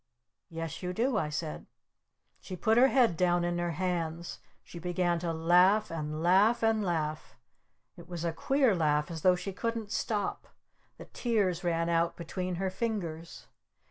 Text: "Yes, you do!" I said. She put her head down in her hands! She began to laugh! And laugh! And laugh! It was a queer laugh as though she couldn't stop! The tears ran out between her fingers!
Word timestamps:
"Yes, 0.49 0.81
you 0.81 0.93
do!" 0.93 1.15
I 1.15 1.29
said. 1.29 1.67
She 2.39 2.55
put 2.55 2.75
her 2.75 2.87
head 2.87 3.15
down 3.15 3.43
in 3.43 3.59
her 3.59 3.73
hands! 3.73 4.39
She 4.63 4.79
began 4.79 5.19
to 5.19 5.31
laugh! 5.31 5.91
And 5.91 6.23
laugh! 6.23 6.63
And 6.63 6.83
laugh! 6.83 7.35
It 7.95 8.09
was 8.09 8.25
a 8.25 8.33
queer 8.33 8.73
laugh 8.75 9.11
as 9.11 9.21
though 9.21 9.35
she 9.35 9.53
couldn't 9.53 9.91
stop! 9.91 10.47
The 10.97 11.05
tears 11.05 11.63
ran 11.63 11.87
out 11.87 12.15
between 12.15 12.55
her 12.55 12.71
fingers! 12.71 13.45